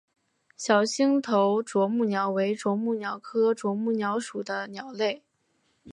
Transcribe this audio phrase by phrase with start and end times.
[0.57, 5.21] 小星头啄木鸟为啄木鸟科啄木鸟属的鸟类。